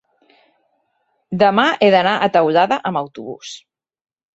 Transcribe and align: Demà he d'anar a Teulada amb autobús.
Demà 1.45 1.67
he 1.89 1.93
d'anar 1.99 2.17
a 2.17 2.33
Teulada 2.39 2.85
amb 2.93 3.05
autobús. 3.07 3.59